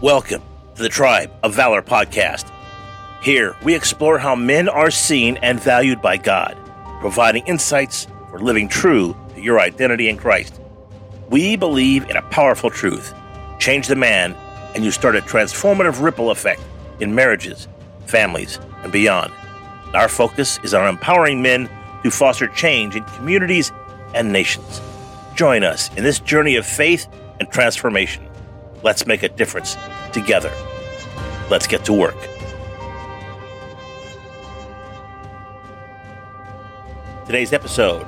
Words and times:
Welcome 0.00 0.42
to 0.76 0.82
the 0.84 0.88
Tribe 0.88 1.32
of 1.42 1.56
Valor 1.56 1.82
podcast. 1.82 2.52
Here, 3.20 3.56
we 3.64 3.74
explore 3.74 4.16
how 4.16 4.36
men 4.36 4.68
are 4.68 4.92
seen 4.92 5.38
and 5.38 5.58
valued 5.58 6.00
by 6.00 6.18
God, 6.18 6.56
providing 7.00 7.44
insights 7.48 8.06
for 8.30 8.38
living 8.38 8.68
true 8.68 9.16
to 9.34 9.40
your 9.40 9.58
identity 9.58 10.08
in 10.08 10.16
Christ. 10.16 10.60
We 11.30 11.56
believe 11.56 12.08
in 12.08 12.16
a 12.16 12.22
powerful 12.22 12.70
truth 12.70 13.12
change 13.58 13.88
the 13.88 13.96
man, 13.96 14.36
and 14.76 14.84
you 14.84 14.92
start 14.92 15.16
a 15.16 15.20
transformative 15.20 16.00
ripple 16.00 16.30
effect 16.30 16.62
in 17.00 17.16
marriages, 17.16 17.66
families, 18.06 18.60
and 18.84 18.92
beyond. 18.92 19.32
Our 19.94 20.08
focus 20.08 20.60
is 20.62 20.74
on 20.74 20.86
empowering 20.86 21.42
men 21.42 21.68
to 22.04 22.12
foster 22.12 22.46
change 22.46 22.94
in 22.94 23.02
communities 23.02 23.72
and 24.14 24.32
nations. 24.32 24.80
Join 25.34 25.64
us 25.64 25.92
in 25.96 26.04
this 26.04 26.20
journey 26.20 26.54
of 26.54 26.64
faith 26.64 27.08
and 27.40 27.50
transformation. 27.50 28.27
Let's 28.82 29.06
make 29.06 29.24
a 29.24 29.28
difference 29.28 29.76
together. 30.12 30.52
Let's 31.50 31.66
get 31.66 31.84
to 31.86 31.92
work. 31.92 32.16
Today's 37.26 37.52
episode 37.52 38.06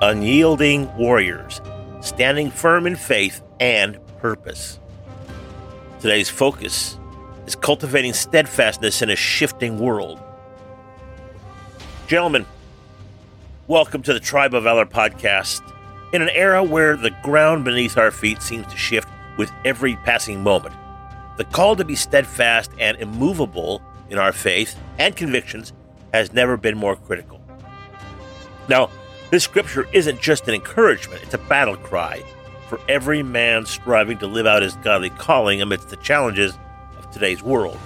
Unyielding 0.00 0.94
Warriors, 0.96 1.60
Standing 2.00 2.50
Firm 2.50 2.86
in 2.86 2.96
Faith 2.96 3.42
and 3.60 3.98
Purpose. 4.18 4.80
Today's 6.00 6.30
focus 6.30 6.98
is 7.46 7.54
cultivating 7.54 8.14
steadfastness 8.14 9.02
in 9.02 9.10
a 9.10 9.16
shifting 9.16 9.78
world. 9.78 10.18
Gentlemen, 12.06 12.46
welcome 13.66 14.02
to 14.02 14.12
the 14.14 14.20
Tribe 14.20 14.54
of 14.54 14.64
Valor 14.64 14.86
podcast. 14.86 15.60
In 16.12 16.22
an 16.22 16.30
era 16.30 16.64
where 16.64 16.96
the 16.96 17.14
ground 17.22 17.64
beneath 17.64 17.96
our 17.96 18.10
feet 18.10 18.42
seems 18.42 18.66
to 18.68 18.76
shift 18.76 19.08
with 19.36 19.50
every 19.64 19.96
passing 19.96 20.42
moment, 20.42 20.74
the 21.36 21.44
call 21.44 21.76
to 21.76 21.84
be 21.84 21.94
steadfast 21.94 22.70
and 22.78 22.96
immovable 22.98 23.82
in 24.10 24.18
our 24.18 24.32
faith 24.32 24.78
and 24.98 25.16
convictions 25.16 25.72
has 26.12 26.32
never 26.32 26.56
been 26.56 26.76
more 26.76 26.96
critical. 26.96 27.40
Now, 28.68 28.90
this 29.30 29.44
scripture 29.44 29.88
isn't 29.92 30.20
just 30.20 30.46
an 30.48 30.54
encouragement, 30.54 31.22
it's 31.22 31.34
a 31.34 31.38
battle 31.38 31.76
cry 31.76 32.22
for 32.68 32.80
every 32.88 33.22
man 33.22 33.66
striving 33.66 34.18
to 34.18 34.26
live 34.26 34.46
out 34.46 34.62
his 34.62 34.76
godly 34.76 35.10
calling 35.10 35.60
amidst 35.60 35.88
the 35.88 35.96
challenges 35.96 36.54
of 36.98 37.10
today's 37.10 37.42
world. 37.42 37.78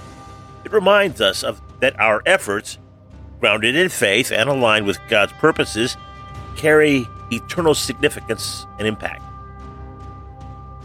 It 0.65 0.73
reminds 0.73 1.21
us 1.21 1.43
of 1.43 1.61
that 1.81 1.99
our 2.01 2.23
efforts 2.27 2.79
grounded 3.41 3.77
in 3.77 3.89
faith 3.89 4.33
and 4.33 4.49
aligned 4.49 4.87
with 4.87 4.99
God's 5.09 5.33
purposes, 5.33 5.97
carry 6.57 7.07
eternal 7.31 7.75
significance 7.75 8.67
and 8.79 8.87
impact. 8.87 9.23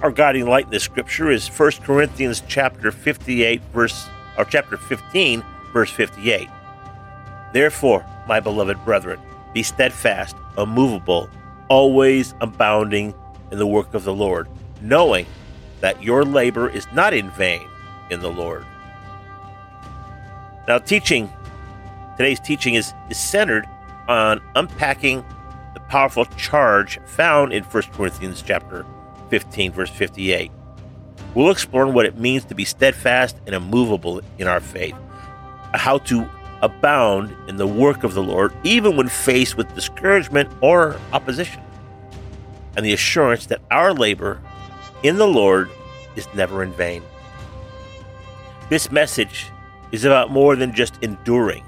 Our 0.02 0.12
guiding 0.12 0.48
light 0.48 0.66
in 0.66 0.72
this 0.72 0.84
scripture 0.84 1.30
is 1.30 1.48
1 1.48 1.72
Corinthians 1.84 2.42
chapter 2.48 2.92
58 2.92 3.62
verse 3.74 4.08
or 4.38 4.46
chapter 4.46 4.78
15 4.78 5.44
verse 5.74 5.92
58. 5.92 6.50
Therefore, 7.54 8.06
my 8.28 8.40
beloved 8.40 8.84
brethren, 8.84 9.20
be 9.54 9.62
steadfast, 9.62 10.36
immovable, 10.58 11.30
always 11.70 12.34
abounding 12.42 13.14
in 13.52 13.60
the 13.60 13.68
work 13.68 13.94
of 13.94 14.04
the 14.04 14.14
Lord, 14.14 14.48
knowing 14.82 15.26
that 15.82 16.02
your 16.02 16.26
labor 16.26 16.70
is 16.70 16.88
not 16.94 17.14
in 17.14 17.30
vain 17.32 17.68
in 18.10 18.22
the 18.22 18.32
Lord. 18.32 18.66
Now, 20.68 20.80
teaching 20.80 21.30
Today's 22.18 22.40
teaching 22.40 22.76
is, 22.76 22.94
is 23.10 23.18
centered 23.18 23.66
on 24.08 24.42
unpacking 24.56 25.26
the 25.74 25.80
powerful 25.80 26.26
charge 26.26 27.00
found 27.06 27.54
in 27.54 27.64
1 27.64 27.84
Corinthians 27.94 28.44
chapter 28.44 28.86
15, 29.32 29.72
verse 29.72 29.90
58. 29.90 30.52
We'll 31.34 31.50
explore 31.50 31.88
what 31.88 32.06
it 32.06 32.20
means 32.20 32.44
to 32.46 32.56
be 32.56 32.66
steadfast 32.66 33.38
and 33.46 33.56
immovable 33.56 34.22
in 34.38 34.48
our 34.48 34.60
faith, 34.60 34.96
how 35.74 36.00
to 36.00 36.30
abound 36.62 37.34
in 37.48 37.56
the 37.56 37.66
work 37.66 38.04
of 38.04 38.14
the 38.14 38.22
Lord, 38.22 38.54
even 38.64 38.98
when 38.98 39.08
faced 39.08 39.56
with 39.56 39.74
discouragement 39.74 40.52
or 40.62 41.00
opposition, 41.14 41.64
and 42.76 42.86
the 42.86 42.94
assurance 42.94 43.46
that 43.48 43.62
our 43.72 43.94
labor 43.94 44.42
in 45.02 45.16
the 45.16 45.28
Lord 45.28 45.70
is 46.18 46.28
never 46.36 46.62
in 46.62 46.74
vain. 46.74 47.02
This 48.70 48.92
message 48.92 49.48
is 49.92 50.04
about 50.06 50.30
more 50.30 50.56
than 50.58 50.74
just 50.74 51.02
enduring. 51.02 51.64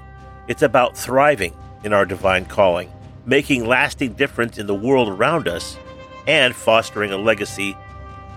It's 0.48 0.62
about 0.62 0.96
thriving 0.96 1.56
in 1.82 1.94
our 1.94 2.04
divine 2.04 2.44
calling, 2.44 2.92
making 3.24 3.66
lasting 3.66 4.12
difference 4.12 4.58
in 4.58 4.66
the 4.66 4.74
world 4.74 5.08
around 5.08 5.48
us, 5.48 5.78
and 6.26 6.54
fostering 6.54 7.12
a 7.12 7.16
legacy 7.16 7.76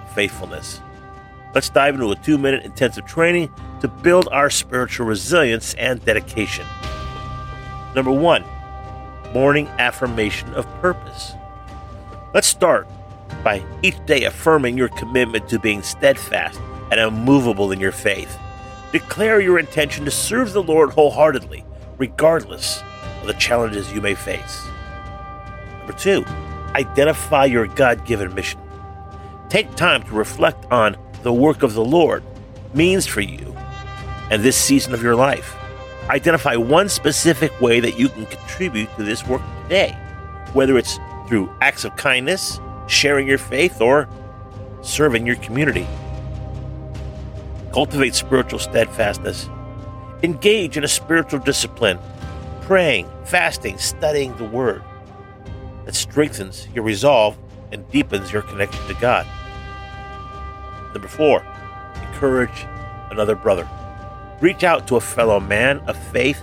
of 0.03 0.13
faithfulness. 0.13 0.81
Let's 1.53 1.69
dive 1.69 1.95
into 1.95 2.11
a 2.11 2.15
two 2.15 2.37
minute 2.37 2.63
intensive 2.63 3.05
training 3.05 3.51
to 3.81 3.87
build 3.87 4.27
our 4.31 4.49
spiritual 4.49 5.07
resilience 5.07 5.73
and 5.75 6.03
dedication. 6.03 6.65
Number 7.95 8.11
one, 8.11 8.43
morning 9.33 9.67
affirmation 9.79 10.53
of 10.53 10.65
purpose. 10.81 11.33
Let's 12.33 12.47
start 12.47 12.87
by 13.43 13.63
each 13.81 14.03
day 14.05 14.25
affirming 14.25 14.77
your 14.77 14.89
commitment 14.89 15.47
to 15.49 15.59
being 15.59 15.81
steadfast 15.81 16.59
and 16.91 16.99
immovable 16.99 17.71
in 17.71 17.79
your 17.79 17.91
faith. 17.91 18.37
Declare 18.91 19.41
your 19.41 19.59
intention 19.59 20.05
to 20.05 20.11
serve 20.11 20.53
the 20.53 20.63
Lord 20.63 20.91
wholeheartedly 20.91 21.65
regardless 21.97 22.83
of 23.21 23.27
the 23.27 23.33
challenges 23.33 23.91
you 23.91 24.01
may 24.01 24.15
face. 24.15 24.65
Number 25.79 25.93
two, 25.93 26.23
identify 26.77 27.45
your 27.45 27.67
God 27.67 28.05
given 28.05 28.33
mission. 28.33 28.61
Take 29.49 29.75
time 29.75 30.03
to 30.03 30.13
reflect 30.13 30.65
on 30.71 30.95
the 31.23 31.33
work 31.33 31.63
of 31.63 31.73
the 31.73 31.83
Lord 31.83 32.23
means 32.73 33.05
for 33.05 33.21
you 33.21 33.55
and 34.29 34.43
this 34.43 34.55
season 34.57 34.93
of 34.93 35.01
your 35.01 35.15
life. 35.15 35.55
Identify 36.09 36.55
one 36.55 36.87
specific 36.87 37.59
way 37.59 37.79
that 37.79 37.97
you 37.97 38.09
can 38.09 38.25
contribute 38.25 38.89
to 38.95 39.03
this 39.03 39.25
work 39.27 39.41
today, 39.63 39.97
whether 40.53 40.77
it's 40.77 40.99
through 41.27 41.49
acts 41.61 41.83
of 41.83 41.95
kindness, 41.95 42.59
sharing 42.87 43.27
your 43.27 43.37
faith, 43.37 43.81
or 43.81 44.07
serving 44.81 45.25
your 45.25 45.35
community. 45.37 45.87
Cultivate 47.73 48.15
spiritual 48.15 48.59
steadfastness 48.59 49.49
Engage 50.23 50.77
in 50.77 50.83
a 50.83 50.87
spiritual 50.87 51.39
discipline, 51.39 51.99
praying, 52.61 53.07
fasting, 53.25 53.77
studying 53.77 54.35
the 54.37 54.45
Word. 54.45 54.81
That 55.87 55.95
strengthens 55.95 56.67
your 56.75 56.83
resolve 56.83 57.37
and 57.71 57.89
deepens 57.91 58.33
your 58.33 58.41
connection 58.41 58.85
to 58.87 58.93
God. 58.95 59.25
Number 60.91 61.07
four, 61.07 61.45
encourage 62.01 62.65
another 63.09 63.35
brother. 63.35 63.65
Reach 64.41 64.65
out 64.65 64.85
to 64.89 64.97
a 64.97 65.01
fellow 65.01 65.39
man 65.39 65.79
of 65.87 65.97
faith 66.11 66.41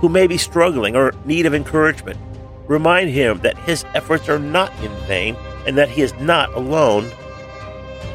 who 0.00 0.08
may 0.08 0.26
be 0.26 0.38
struggling 0.38 0.96
or 0.96 1.12
need 1.26 1.44
of 1.44 1.52
encouragement. 1.52 2.18
Remind 2.66 3.10
him 3.10 3.38
that 3.40 3.58
his 3.58 3.84
efforts 3.94 4.30
are 4.30 4.38
not 4.38 4.72
in 4.82 4.90
vain 5.06 5.36
and 5.66 5.76
that 5.76 5.90
he 5.90 6.00
is 6.00 6.14
not 6.14 6.54
alone 6.54 7.10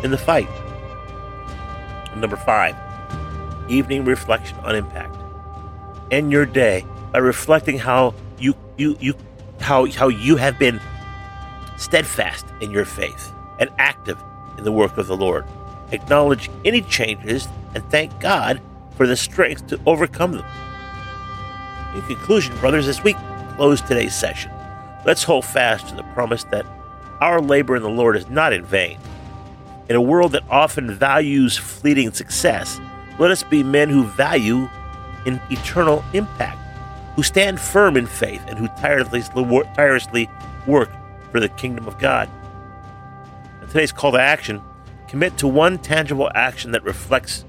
in 0.03 0.09
the 0.09 0.17
fight. 0.17 0.49
Number 2.15 2.37
five, 2.37 2.75
evening 3.69 4.03
reflection 4.03 4.57
on 4.59 4.75
impact. 4.75 5.15
End 6.09 6.31
your 6.31 6.47
day 6.47 6.85
by 7.11 7.19
reflecting 7.19 7.77
how 7.77 8.15
you 8.39 8.55
you 8.77 8.97
you 8.99 9.13
how 9.61 9.85
how 9.91 10.07
you 10.07 10.35
have 10.35 10.57
been 10.59 10.79
steadfast 11.77 12.45
in 12.59 12.71
your 12.71 12.85
faith 12.85 13.33
and 13.59 13.69
active 13.77 14.21
in 14.57 14.63
the 14.63 14.71
work 14.71 14.97
of 14.97 15.07
the 15.07 15.17
Lord. 15.17 15.45
Acknowledge 15.91 16.49
any 16.63 16.81
changes 16.81 17.47
and 17.73 17.83
thank 17.89 18.19
God 18.19 18.61
for 18.95 19.07
the 19.07 19.15
strength 19.15 19.67
to 19.67 19.79
overcome 19.85 20.33
them. 20.33 20.45
In 21.95 22.01
conclusion, 22.03 22.55
brothers, 22.57 22.87
as 22.87 23.03
we 23.03 23.15
close 23.55 23.81
today's 23.81 24.15
session, 24.15 24.51
let's 25.05 25.23
hold 25.23 25.43
fast 25.43 25.89
to 25.89 25.95
the 25.95 26.03
promise 26.13 26.43
that 26.45 26.65
our 27.19 27.41
labor 27.41 27.75
in 27.75 27.83
the 27.83 27.89
Lord 27.89 28.15
is 28.15 28.29
not 28.29 28.53
in 28.53 28.63
vain. 28.63 28.97
In 29.89 29.95
a 29.95 30.01
world 30.01 30.31
that 30.31 30.43
often 30.49 30.91
values 30.91 31.57
fleeting 31.57 32.13
success, 32.13 32.79
let 33.19 33.31
us 33.31 33.43
be 33.43 33.63
men 33.63 33.89
who 33.89 34.03
value 34.03 34.69
an 35.25 35.41
eternal 35.49 36.03
impact, 36.13 36.57
who 37.15 37.23
stand 37.23 37.59
firm 37.59 37.97
in 37.97 38.05
faith, 38.05 38.41
and 38.47 38.57
who 38.57 38.67
tirelessly 38.79 40.29
work 40.65 40.89
for 41.31 41.39
the 41.39 41.49
kingdom 41.49 41.87
of 41.87 41.99
God. 41.99 42.29
In 43.61 43.67
today's 43.67 43.91
call 43.91 44.11
to 44.13 44.19
action, 44.19 44.61
commit 45.07 45.37
to 45.37 45.47
one 45.47 45.77
tangible 45.77 46.31
action 46.35 46.71
that 46.71 46.83
reflects 46.83 47.45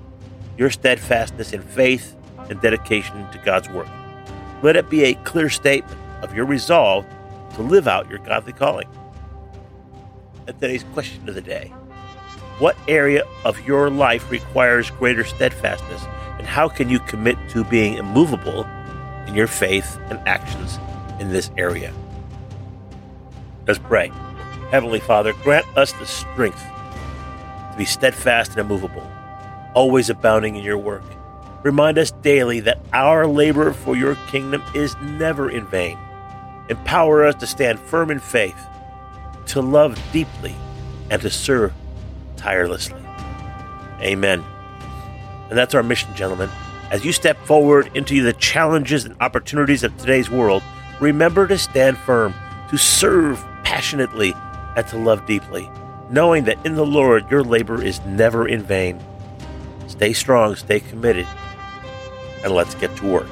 your 0.58 0.70
steadfastness 0.70 1.52
in 1.52 1.62
faith 1.62 2.16
and 2.50 2.60
dedication 2.60 3.28
to 3.30 3.38
God's 3.38 3.68
work. 3.68 3.88
Let 4.62 4.76
it 4.76 4.90
be 4.90 5.04
a 5.04 5.14
clear 5.14 5.48
statement 5.48 5.98
of 6.22 6.34
your 6.34 6.44
resolve 6.44 7.06
to 7.54 7.62
live 7.62 7.88
out 7.88 8.08
your 8.08 8.18
godly 8.20 8.52
calling. 8.52 8.88
And 10.46 10.58
today's 10.60 10.84
question 10.92 11.28
of 11.28 11.34
the 11.34 11.40
day 11.40 11.72
what 12.58 12.76
area 12.86 13.24
of 13.44 13.60
your 13.66 13.90
life 13.90 14.30
requires 14.30 14.90
greater 14.90 15.24
steadfastness? 15.24 16.04
And 16.38 16.46
how 16.46 16.68
can 16.68 16.88
you 16.88 17.00
commit 17.00 17.36
to 17.50 17.64
being 17.64 17.94
immovable 17.94 18.66
in 19.32 19.38
your 19.38 19.46
faith 19.46 19.98
and 20.10 20.18
actions 20.28 20.78
in 21.18 21.30
this 21.30 21.50
area? 21.56 21.92
Let's 23.66 23.78
pray. 23.78 24.12
Heavenly 24.70 25.00
Father, 25.00 25.32
grant 25.42 25.66
us 25.76 25.92
the 25.92 26.04
strength 26.06 26.62
to 27.72 27.74
be 27.78 27.86
steadfast 27.86 28.52
and 28.52 28.60
immovable. 28.60 29.10
always 29.74 30.10
abounding 30.10 30.56
in 30.56 30.64
your 30.64 30.78
work. 30.78 31.02
Remind 31.62 31.98
us 31.98 32.10
daily 32.22 32.60
that 32.60 32.80
our 32.92 33.26
labor 33.26 33.72
for 33.72 33.96
your 33.96 34.16
kingdom 34.28 34.62
is 34.74 34.96
never 35.00 35.50
in 35.50 35.66
vain. 35.66 35.98
Empower 36.68 37.24
us 37.24 37.34
to 37.36 37.46
stand 37.46 37.78
firm 37.78 38.10
in 38.10 38.18
faith, 38.18 38.58
to 39.46 39.60
love 39.60 39.98
deeply, 40.12 40.54
and 41.10 41.22
to 41.22 41.30
serve 41.30 41.72
tirelessly. 42.36 43.00
Amen. 44.00 44.44
And 45.48 45.58
that's 45.58 45.74
our 45.74 45.82
mission, 45.82 46.14
gentlemen. 46.14 46.50
As 46.92 47.06
you 47.06 47.12
step 47.12 47.38
forward 47.46 47.90
into 47.94 48.22
the 48.22 48.34
challenges 48.34 49.06
and 49.06 49.16
opportunities 49.22 49.82
of 49.82 49.96
today's 49.96 50.30
world, 50.30 50.62
remember 51.00 51.46
to 51.46 51.56
stand 51.56 51.96
firm, 51.96 52.34
to 52.68 52.76
serve 52.76 53.42
passionately, 53.64 54.34
and 54.76 54.86
to 54.88 54.98
love 54.98 55.24
deeply, 55.24 55.70
knowing 56.10 56.44
that 56.44 56.58
in 56.66 56.74
the 56.74 56.84
Lord 56.84 57.30
your 57.30 57.42
labor 57.42 57.82
is 57.82 57.98
never 58.04 58.46
in 58.46 58.62
vain. 58.62 59.02
Stay 59.86 60.12
strong, 60.12 60.54
stay 60.54 60.80
committed, 60.80 61.26
and 62.44 62.52
let's 62.52 62.74
get 62.74 62.94
to 62.96 63.06
work. 63.06 63.26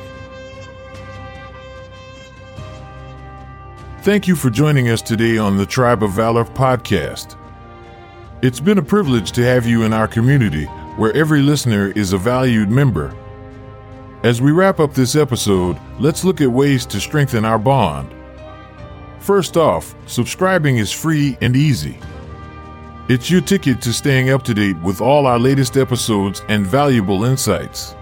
Thank 4.00 4.26
you 4.26 4.36
for 4.36 4.48
joining 4.48 4.88
us 4.88 5.02
today 5.02 5.36
on 5.36 5.58
the 5.58 5.66
Tribe 5.66 6.02
of 6.02 6.12
Valor 6.12 6.46
podcast. 6.46 7.36
It's 8.40 8.58
been 8.58 8.78
a 8.78 8.82
privilege 8.82 9.32
to 9.32 9.44
have 9.44 9.66
you 9.66 9.82
in 9.82 9.92
our 9.92 10.08
community 10.08 10.64
where 10.96 11.14
every 11.14 11.42
listener 11.42 11.88
is 11.88 12.14
a 12.14 12.18
valued 12.18 12.70
member. 12.70 13.14
As 14.22 14.42
we 14.42 14.52
wrap 14.52 14.80
up 14.80 14.92
this 14.92 15.16
episode, 15.16 15.78
let's 15.98 16.24
look 16.24 16.42
at 16.42 16.52
ways 16.52 16.84
to 16.86 17.00
strengthen 17.00 17.46
our 17.46 17.58
bond. 17.58 18.14
First 19.18 19.56
off, 19.56 19.94
subscribing 20.04 20.76
is 20.76 20.92
free 20.92 21.38
and 21.40 21.56
easy. 21.56 21.98
It's 23.08 23.30
your 23.30 23.40
ticket 23.40 23.80
to 23.80 23.94
staying 23.94 24.28
up 24.28 24.42
to 24.42 24.52
date 24.52 24.78
with 24.82 25.00
all 25.00 25.26
our 25.26 25.38
latest 25.38 25.78
episodes 25.78 26.42
and 26.48 26.66
valuable 26.66 27.24
insights. 27.24 27.94